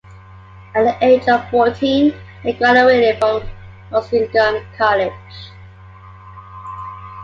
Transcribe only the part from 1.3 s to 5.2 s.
fourteen, he graduated from Muskingum College.